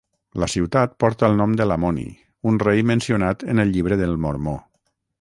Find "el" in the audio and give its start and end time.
1.33-1.37, 3.67-3.75